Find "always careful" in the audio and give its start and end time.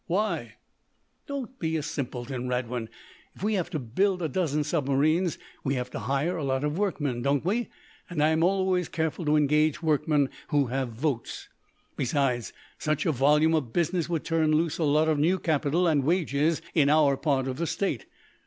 8.43-9.25